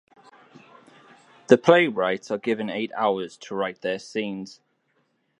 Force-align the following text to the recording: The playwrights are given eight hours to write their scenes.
The 1.45 1.59
playwrights 1.59 2.31
are 2.31 2.39
given 2.39 2.71
eight 2.71 2.91
hours 2.97 3.37
to 3.37 3.53
write 3.53 3.81
their 3.81 3.99
scenes. 3.99 4.59